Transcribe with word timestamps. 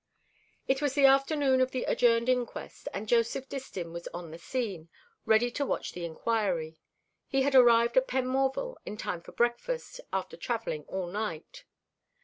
It 0.67 0.81
was 0.81 0.95
the 0.95 1.05
afternoon 1.05 1.61
of 1.61 1.69
the 1.69 1.83
adjourned 1.83 2.27
inquest, 2.27 2.87
and 2.91 3.07
Joseph 3.07 3.47
Distin 3.47 3.91
was 3.93 4.07
on 4.07 4.31
the 4.31 4.39
scene, 4.39 4.89
ready 5.27 5.51
to 5.51 5.63
watch 5.63 5.91
the 5.91 6.05
inquiry. 6.05 6.79
He 7.27 7.43
had 7.43 7.53
arrived 7.53 7.95
at 7.97 8.07
Penmorval 8.07 8.77
in 8.83 8.97
time 8.97 9.21
for 9.21 9.31
breakfast, 9.31 10.01
after 10.11 10.37
travelling 10.37 10.85
all 10.87 11.05
night. 11.05 11.65